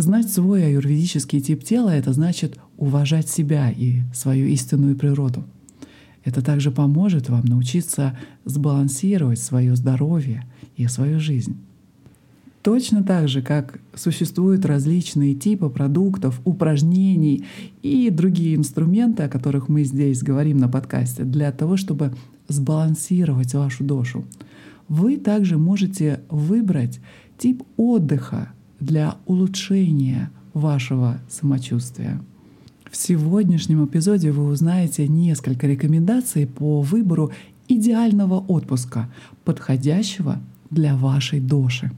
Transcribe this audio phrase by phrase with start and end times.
[0.00, 5.42] Знать свой аюрведический тип тела— это значит уважать себя и свою истинную природу.
[6.22, 10.44] Это также поможет вам научиться сбалансировать свое здоровье
[10.76, 11.56] и свою жизнь.
[12.62, 17.44] Точно так же, как существуют различные типы продуктов, упражнений
[17.82, 22.14] и другие инструменты, о которых мы здесь говорим на подкасте, для того, чтобы
[22.46, 24.24] сбалансировать вашу душу.
[24.86, 27.00] Вы также можете выбрать
[27.36, 32.20] тип отдыха для улучшения вашего самочувствия.
[32.90, 37.32] В сегодняшнем эпизоде вы узнаете несколько рекомендаций по выбору
[37.68, 39.10] идеального отпуска,
[39.44, 41.90] подходящего для вашей доши.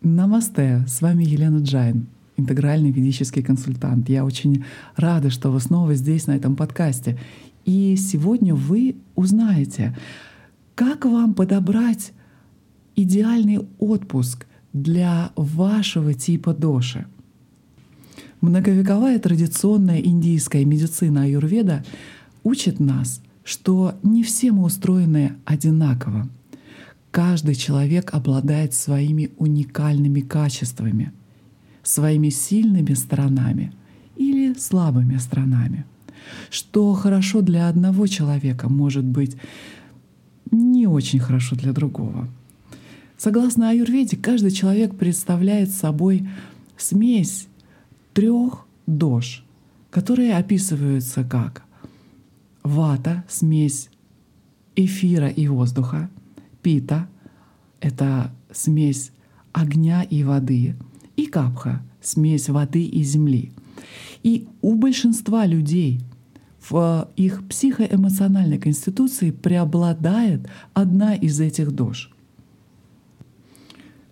[0.00, 2.06] Намасте, с вами Елена Джайн,
[2.36, 4.08] интегральный ведический консультант.
[4.08, 4.64] Я очень
[4.96, 7.18] рада, что вы снова здесь, на этом подкасте.
[7.64, 9.96] И сегодня вы узнаете,
[10.74, 12.12] как вам подобрать
[12.94, 17.06] идеальный отпуск для вашего типа доши.
[18.42, 21.82] Многовековая традиционная индийская медицина аюрведа
[22.42, 26.28] учит нас, что не все мы устроены одинаково—
[27.14, 31.12] Каждый человек обладает своими уникальными качествами,
[31.84, 33.72] своими сильными сторонами
[34.16, 35.84] или слабыми сторонами.
[36.50, 39.36] Что хорошо для одного человека может быть
[40.50, 42.28] не очень хорошо для другого.
[43.24, 46.28] Согласно аюрведе, каждый человек представляет собой
[46.76, 47.48] смесь
[48.12, 49.46] трех дож,
[49.90, 51.62] которые описываются как
[52.62, 53.88] вата, смесь
[54.76, 56.10] эфира и воздуха,
[56.60, 57.08] пита—
[57.80, 59.10] это смесь
[59.54, 60.76] огня и воды,
[61.16, 63.52] и капха— смесь воды и земли.
[64.22, 66.02] И у большинства людей
[66.68, 72.13] в их психоэмоциональной конституции преобладает одна из этих дож.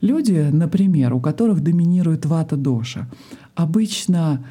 [0.02, 3.10] Люди, например, у которых доминирует вата-доша,
[3.54, 4.44] обычно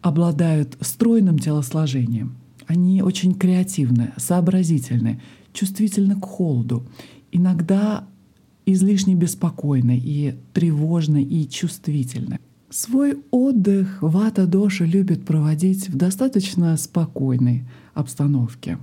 [0.00, 2.34] обладают стройным телосложением.
[2.66, 5.20] Они очень креативны, сообразительны,
[5.52, 6.84] чувствительны к холоду
[7.32, 8.04] иногда
[8.66, 12.38] излишне беспокойны и тревожны и чувствительны.
[12.68, 17.64] Свой отдых Вата Доша любит проводить в достаточно спокойной
[17.94, 18.78] обстановке.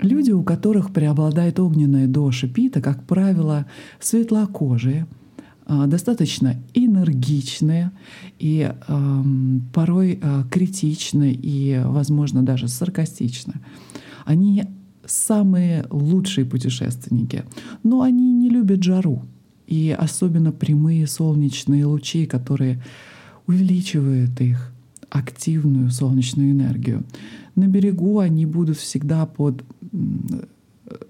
[0.00, 3.66] Люди, у которых преобладает огненная доша пита, как правило,
[4.00, 5.06] светлокожие,
[5.66, 7.92] а, достаточно энергичные
[8.38, 9.22] и э,
[9.72, 13.54] порой э, критичны и, возможно, даже саркастичны.
[14.24, 14.64] Они
[15.04, 17.44] самые лучшие путешественники.
[17.82, 19.22] Но они не любят жару.
[19.66, 22.82] И особенно прямые солнечные лучи, которые
[23.46, 24.72] увеличивают их
[25.10, 27.04] активную солнечную энергию.
[27.56, 29.64] На берегу они будут всегда под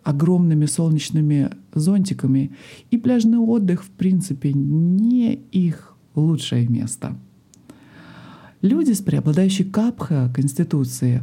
[0.03, 2.51] огромными солнечными зонтиками,
[2.91, 7.17] и пляжный отдых, в принципе, не их лучшее место.
[8.63, 11.23] Люди с преобладающей капха конституции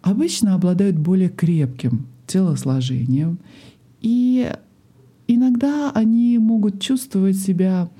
[0.00, 3.38] обычно обладают более крепким телосложением,
[4.00, 4.50] и
[5.26, 7.90] иногда они могут чувствовать себя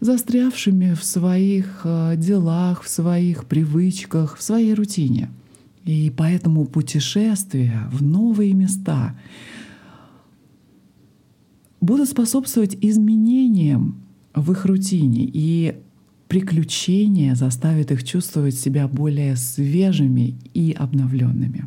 [0.00, 5.30] застрявшими в своих э, делах, в своих привычках, в своей рутине.
[5.84, 9.16] И поэтому путешествия в новые места
[11.80, 14.00] будут способствовать изменениям
[14.34, 15.76] в их рутине и
[16.28, 21.66] приключения заставят их чувствовать себя более свежими и обновленными.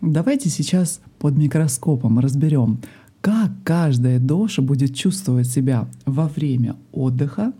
[0.00, 2.80] Давайте сейчас под микроскопом разберем,
[3.22, 7.54] как каждая доша будет чувствовать себя во время отдыха,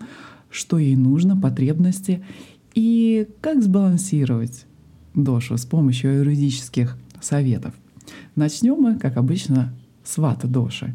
[0.50, 2.22] что ей нужно, потребности
[2.74, 4.66] и как сбалансировать
[5.14, 7.74] дошу с помощью юридических советов.
[8.34, 9.72] Начнем мы, как обычно,
[10.04, 10.94] с вата доши,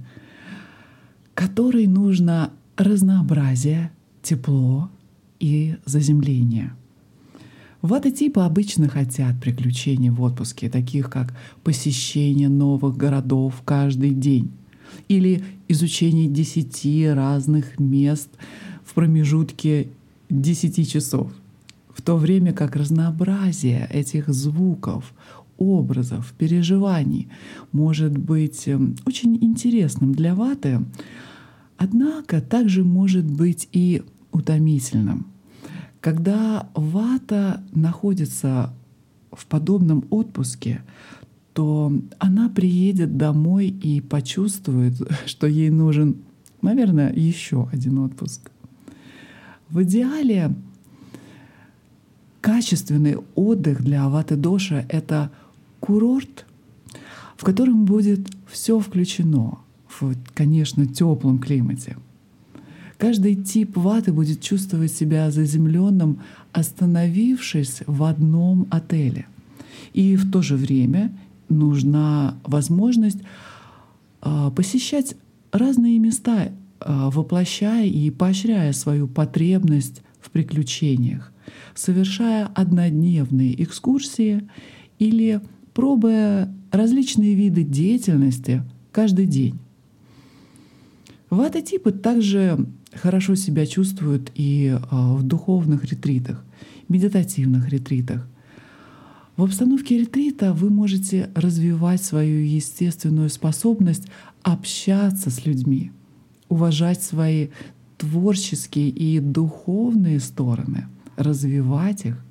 [1.34, 3.91] которой нужно разнообразие,
[4.22, 4.91] тепло,
[5.39, 6.73] и заземление.
[7.87, 11.33] Вата-типа обычно хотят приключений в отпуске, таких как
[11.63, 14.51] посещение новых городов каждый день
[15.07, 18.27] или изучение десяти разных мест
[18.83, 19.87] в промежутке
[20.29, 21.31] десяти часов,
[21.93, 25.13] в то время как разнообразие этих звуков,
[25.57, 27.29] образов, переживаний
[27.72, 30.81] может быть эм, очень интересным для ваты,
[31.78, 35.36] однако также может быть и утомительным.
[36.07, 38.73] Когда вата находится
[39.33, 40.81] в подобном отпуске,
[41.51, 44.93] то она приедет домой и почувствует,
[45.25, 46.15] что ей нужен,
[46.61, 48.51] наверное, еще один отпуск.
[49.67, 50.55] В идеале
[52.39, 55.29] качественный отдых для Аваты Доша— это
[55.81, 56.45] курорт,
[57.35, 59.57] в котором будет все включено
[59.89, 61.97] в, конечно, теплом климате—
[62.97, 66.22] Каждый тип ваты будет чувствовать себя заземленным,
[66.52, 69.28] остановившись в одном отеле.
[69.94, 71.16] И в то же время
[71.47, 73.20] нужна возможность
[74.22, 75.16] а, посещать
[75.52, 81.32] разные места, а, воплощая и поощряя свою потребность в приключениях,
[81.76, 84.50] совершая однодневные экскурсии
[84.97, 85.40] или
[85.76, 89.59] пробуя различные виды деятельности каждый день.
[91.29, 96.43] Вата-типы также хорошо себя чувствуют и а, в духовных ретритах,
[96.89, 98.28] медитативных ретритах.
[99.35, 104.07] В обстановке ретрита вы можете развивать свою естественную способность
[104.41, 105.91] общаться с людьми,
[106.49, 107.49] уважать свои
[107.97, 110.87] творческие и духовные стороны,
[111.17, 112.23] развивать их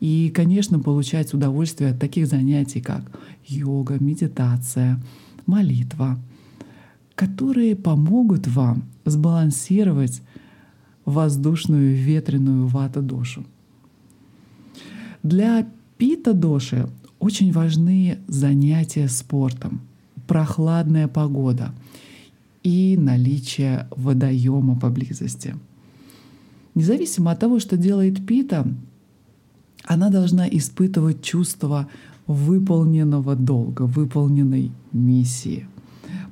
[0.00, 3.02] и, конечно, получать удовольствие от таких занятий, как
[3.46, 5.00] йога, медитация,
[5.46, 6.18] молитва—
[7.16, 10.22] которые помогут вам сбалансировать
[11.04, 13.44] воздушную ветреную вата-дошу.
[15.22, 15.66] Для
[15.96, 19.80] пита-доши очень важны занятия спортом,
[20.26, 21.72] прохладная погода
[22.62, 25.56] и наличие водоема поблизости.
[26.74, 28.66] Независимо от того, что делает пита,
[29.84, 31.88] она должна испытывать чувство
[32.26, 35.66] выполненного долга, выполненной миссии–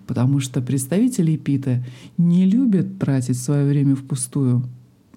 [0.06, 1.84] потому что представители ПИТа
[2.16, 4.64] не любят тратить свое время впустую.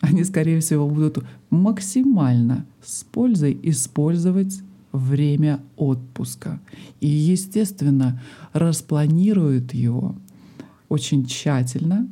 [0.01, 4.61] Они, скорее всего, будут максимально с пользой использовать
[4.91, 6.59] время отпуска.
[6.99, 8.21] И, естественно,
[8.53, 10.15] распланируют его
[10.89, 12.07] очень тщательно,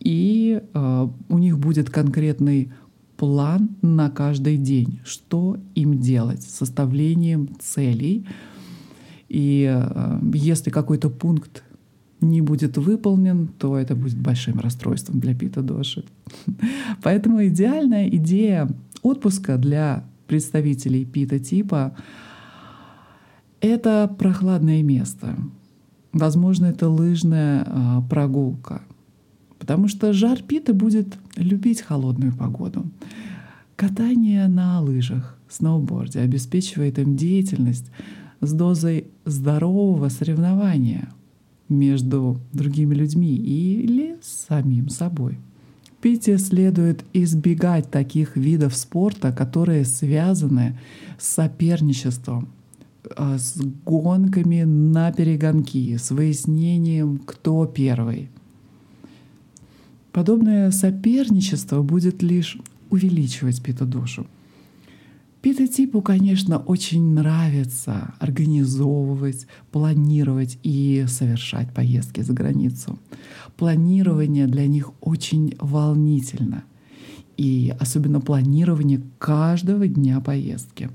[0.00, 2.70] и э, у них будет конкретный
[3.16, 8.26] план на каждый день, что им делать, составлением целей.
[9.28, 11.64] И э, если какой-то пункт
[12.24, 16.04] не будет выполнен, то это будет большим расстройством для Пита Доши.
[17.02, 18.68] Поэтому идеальная идея
[19.02, 21.96] отпуска для представителей Пита типа—
[23.60, 25.36] это прохладное место.
[26.12, 28.82] Возможно, это лыжная а, прогулка,
[29.58, 32.86] потому что жар Пита будет любить холодную погоду.
[33.76, 37.90] Катание на лыжах, сноуборде обеспечивает им деятельность
[38.40, 41.08] с дозой здорового соревнования—
[41.68, 45.38] между другими людьми или самим собой.
[46.00, 50.78] Пите следует избегать таких видов спорта, которые связаны
[51.18, 52.48] с соперничеством,
[53.16, 58.28] а, с гонками на перегонки, с выяснением, кто первый.
[60.12, 62.58] Подобное соперничество будет лишь
[62.90, 63.62] увеличивать
[65.44, 72.98] Питотипу, конечно, очень нравится организовывать, планировать и совершать поездки за границу.
[73.58, 76.64] Планирование для них очень волнительно.
[77.36, 80.88] И особенно планирование каждого дня поездки.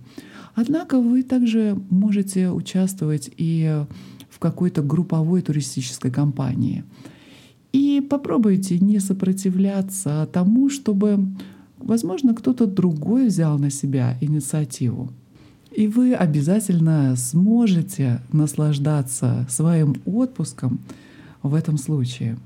[0.55, 3.85] Однако вы также можете участвовать и
[4.31, 6.85] в какой-то групповой туристической компании.
[7.71, 11.35] И попробуйте не сопротивляться тому, чтобы
[11.79, 15.11] Возможно, кто-то другой взял на себя инициативу.
[15.71, 20.79] И вы обязательно сможете наслаждаться своим отпуском
[21.41, 22.37] в этом случае.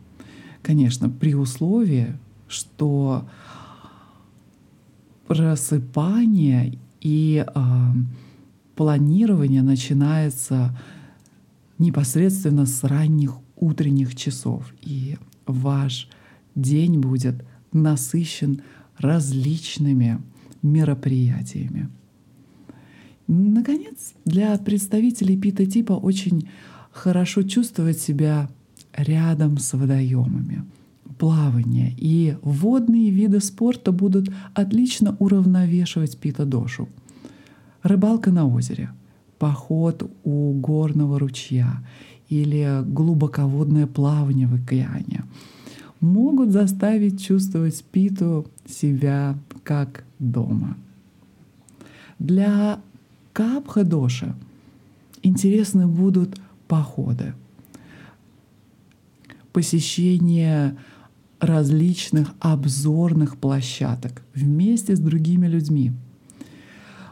[0.62, 2.13] Конечно, при условии,
[2.47, 3.25] что
[5.28, 7.61] просыпание и э,
[8.75, 10.78] планирование начинается
[11.80, 16.09] непосредственно с ранних утренних часов, и ваш
[16.56, 18.61] день будет насыщен
[18.97, 20.21] различными
[20.62, 21.90] мероприятиями.
[23.28, 26.50] Наконец, для представителей питотипа очень
[26.92, 28.50] хорошо чувствовать себя
[28.94, 30.64] рядом с водоемами.
[31.18, 36.90] Плавание и водные виды спорта будут отлично уравновешивать питодошу.
[37.81, 38.90] Рыбалка на озере,
[39.40, 41.85] поход у горного ручья
[42.30, 45.23] или глубоководное плавание в океане—
[46.04, 50.78] могут заставить чувствовать Питу себя как дома.
[52.19, 52.80] Для
[53.31, 54.36] Капха-доша
[55.24, 57.33] интересны будут походы,
[59.54, 60.78] посещение
[61.40, 65.94] различных обзорных площадок вместе с другими людьми.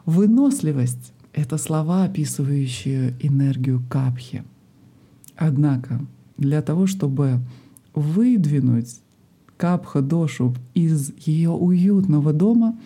[0.06, 4.44] Выносливость— это слова, описывающие энергию капхи.
[5.38, 6.02] Однако
[6.38, 7.40] для того, чтобы
[7.94, 9.02] выдвинуть
[9.58, 12.78] капха-дошу из ее уютного дома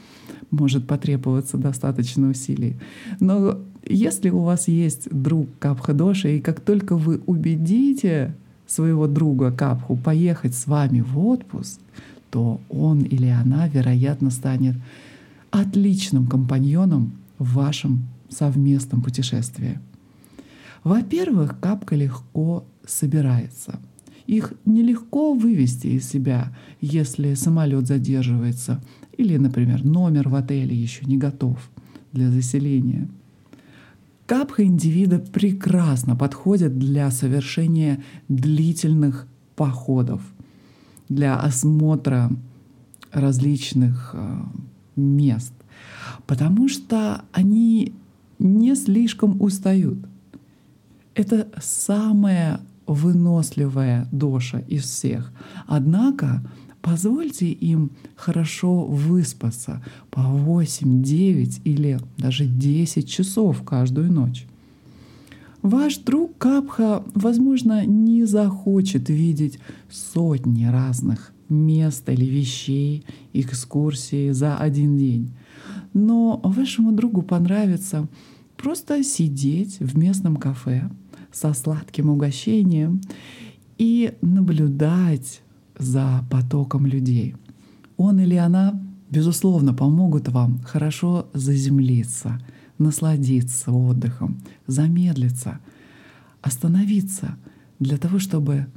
[0.52, 2.76] может потребоваться достаточно усилий.
[3.20, 8.36] Но если у вас есть друг капха-доша, и как только вы убедите
[8.68, 11.80] своего друга капху поехать с вами в отпуск,
[12.32, 14.76] то он или она, вероятно, станет
[15.52, 19.80] отличным компаньоном в вашем совместном путешествии.
[20.84, 23.80] Во-первых, капка легко собирается.
[24.28, 28.82] Их нелегко вывести из себя, если самолет задерживается
[29.18, 31.58] или, например, номер в отеле еще не готов
[32.12, 33.08] для заселения.
[34.26, 40.22] Капха индивида прекрасно подходит для совершения длительных походов,
[41.10, 42.32] для осмотра
[43.12, 44.38] различных э,
[44.96, 45.54] мест,
[46.26, 47.94] потому что они
[48.40, 50.00] не слишком устают.
[51.14, 55.32] Это самая выносливая доша из всех.
[55.68, 56.42] Однако
[56.82, 64.46] позвольте им хорошо выспаться по 8, 9 или даже 10 часов каждую ночь.
[65.62, 69.58] Ваш друг Капха, возможно, не захочет видеть
[69.90, 75.32] сотни разных мест или вещей, экскурсии за один день.
[75.94, 78.08] Но вашему другу понравится
[78.58, 80.90] просто сидеть в местном кафе
[81.36, 83.02] со сладким угощением
[83.78, 85.42] и наблюдать
[85.78, 87.36] за потоком людей.
[87.98, 92.40] Он или она, безусловно, помогут вам хорошо заземлиться,
[92.78, 95.60] насладиться отдыхом, замедлиться,
[96.42, 97.38] остановиться
[97.80, 98.68] для того, чтобы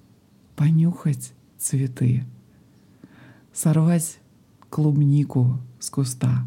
[0.56, 2.24] понюхать цветы,
[3.52, 4.18] сорвать
[4.68, 6.44] клубнику с куста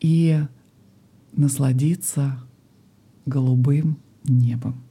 [0.00, 0.42] и
[1.32, 2.40] насладиться
[3.26, 3.98] голубым
[4.28, 4.82] небом.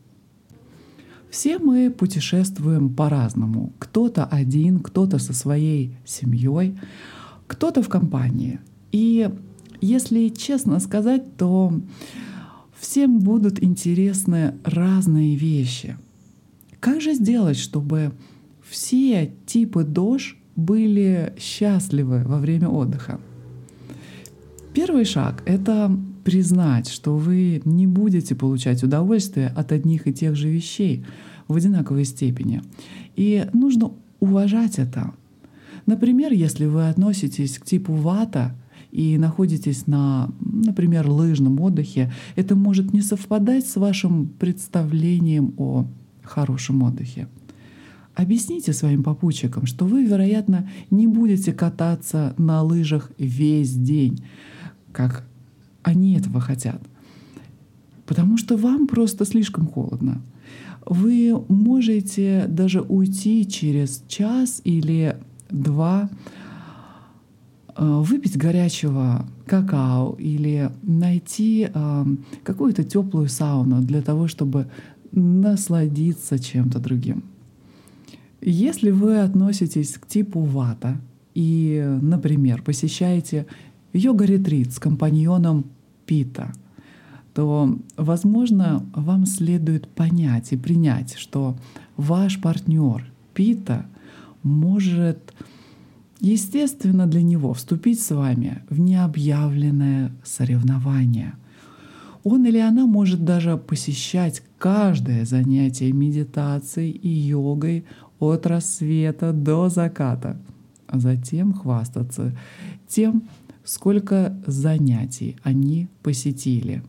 [1.29, 3.73] Все мы путешествуем по-разному.
[3.77, 6.77] Кто-то один, кто-то со своей семьей,
[7.47, 8.59] кто-то в компании.
[8.91, 9.29] И
[9.81, 11.73] если честно сказать, то
[12.79, 15.97] всем будут интересны разные вещи.
[16.79, 18.13] Как же сделать, чтобы
[18.67, 23.19] все типы дож были счастливы во время отдыха?
[24.73, 30.49] Первый шаг— это признать, что вы не будете получать удовольствие от одних и тех же
[30.49, 31.05] вещей
[31.47, 32.63] в одинаковой степени.
[33.15, 35.13] И нужно уважать это.
[35.85, 38.55] Например, если вы относитесь к типу вата
[38.91, 45.85] и находитесь на, например, лыжном отдыхе, это может не совпадать с вашим представлением о
[46.23, 47.27] хорошем отдыхе.
[48.15, 54.23] Объясните своим попутчикам, что вы, вероятно, не будете кататься на лыжах весь день,
[54.91, 55.23] как
[55.85, 56.81] они этого хотят.
[58.07, 60.21] Потому что вам просто слишком холодно.
[60.85, 65.15] Вы можете даже уйти через час или
[65.49, 66.09] два,
[67.75, 72.05] э, выпить горячего какао или найти э,
[72.43, 74.67] какую-то теплую сауну для того, чтобы
[75.11, 77.23] насладиться чем-то другим.
[78.41, 80.97] Если вы относитесь к типу вата
[81.35, 83.45] и, например, посещаете
[83.93, 85.65] йога-ретрит с компаньоном
[86.05, 86.53] Пита,
[87.33, 91.57] то, возможно, вам следует понять и принять, что
[91.97, 93.85] ваш партнер Пита
[94.43, 95.33] может,
[96.21, 101.33] естественно, для него вступить с вами в необъявленное соревнование.
[102.23, 107.85] Он или она может даже посещать каждое занятие медитацией и йогой
[108.19, 110.37] от рассвета до заката,
[110.87, 112.35] а затем хвастаться
[112.87, 113.23] тем,
[113.65, 116.83] сколько занятий они посетили.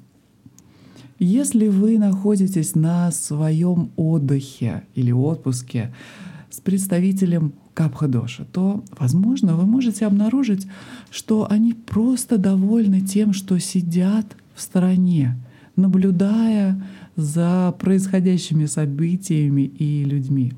[1.18, 5.94] Если вы находитесь на своем отдыхе или отпуске
[6.50, 10.66] с представителем Капхадоша, то, возможно, вы можете обнаружить,
[11.10, 15.36] что они просто довольны тем, что сидят в стороне,
[15.74, 16.82] наблюдая
[17.16, 20.52] за происходящими событиями и людьми.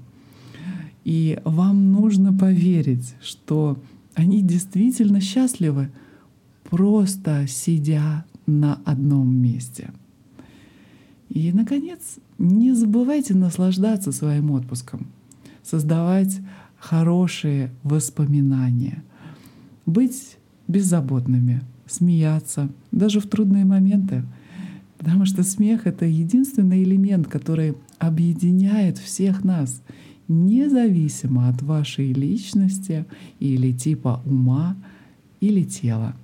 [1.05, 3.79] И вам нужно поверить, что
[4.15, 5.91] они действительно счастливы,
[6.69, 9.91] просто сидя на одном месте.
[11.31, 15.07] И, наконец, не забывайте наслаждаться своим отпуском,
[15.63, 16.41] создавать
[16.79, 19.03] хорошие воспоминания,
[19.87, 20.37] быть
[20.69, 24.25] беззаботными, смеяться, даже в трудные моменты,
[24.99, 29.83] потому что смех— это единственный элемент, который объединяет всех нас,
[30.29, 33.07] независимо от вашей личности
[33.41, 34.77] или типа ума
[35.41, 36.15] или тела.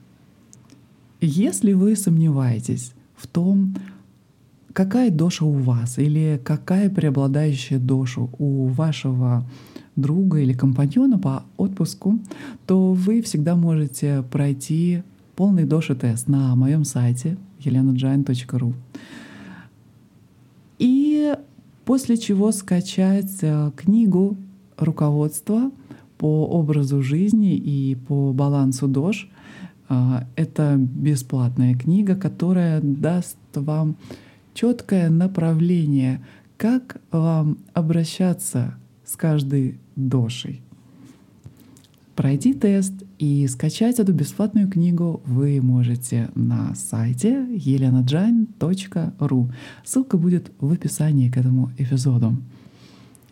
[1.25, 3.75] Если вы сомневаетесь в том,
[4.73, 9.49] какая доша у вас или какая преобладающая доша у вашего
[9.97, 12.19] друга или компаньона по отпуску,
[12.67, 15.03] то вы всегда можете пройти
[15.37, 18.75] полный доши-тест на моем сайте elenajain.ru
[20.79, 21.35] и
[21.85, 24.37] после чего скачать э, книгу
[24.77, 25.71] руководства
[26.19, 29.29] по образу жизни и по балансу ДОЖ.
[29.89, 33.97] А, это бесплатная книга, которая даст вам
[34.55, 36.25] четкое направление,
[36.57, 40.63] как вам обращаться с каждой дошей.
[42.17, 49.53] Пройти тест и скачать эту бесплатную книгу вы можете на сайте elenajain.ru.
[49.85, 52.37] Ссылка будет в описании к этому эпизоду.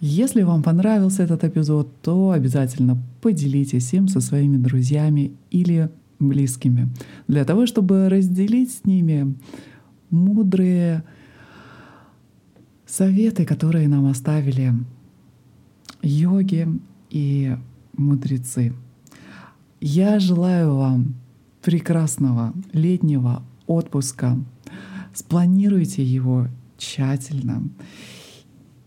[0.01, 5.89] Если вам понравился этот эпизод, то обязательно поделитесь им со своими друзьями или
[6.29, 6.89] близкими,
[7.29, 9.37] для того, чтобы разделить с ними
[10.11, 11.05] мудрые
[12.87, 14.73] советы, которые нам оставили
[16.03, 16.69] йоги
[17.11, 17.57] и
[17.97, 18.75] мудрецы.
[19.81, 21.15] Я желаю вам
[21.63, 24.39] прекрасного летнего отпуска.
[25.15, 27.69] Спланируйте его тщательно.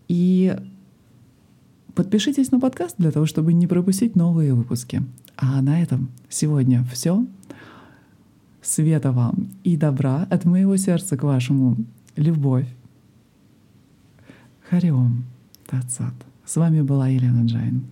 [0.08, 0.56] И
[1.96, 5.02] подпишитесь на подкаст для того, чтобы не пропустить новые выпуски.
[5.36, 7.26] А на этом сегодня все.
[8.62, 11.76] Света вам и добра от моего сердца к вашему
[12.14, 12.68] любовь.
[14.68, 15.24] Хариом
[15.66, 16.14] Тацат.
[16.44, 17.84] С вами была Елена Джайн.